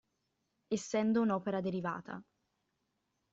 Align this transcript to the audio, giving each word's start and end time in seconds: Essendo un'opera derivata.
Essendo 0.67 1.19
un'opera 1.21 1.61
derivata. 1.61 2.19